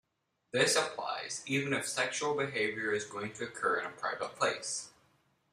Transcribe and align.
This 0.51 0.75
applies 0.75 1.43
even 1.45 1.73
if 1.73 1.87
sexual 1.87 2.33
behavior 2.35 2.91
is 2.91 3.05
going 3.05 3.33
to 3.33 3.43
occur 3.43 3.81
in 3.81 3.85
a 3.85 3.89
private 3.91 4.35
place. 4.35 4.89